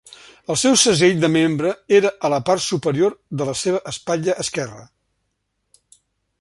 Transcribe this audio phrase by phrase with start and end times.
[0.51, 4.85] El seu segell de membre era a la part superior de la seva espatlla esquerra.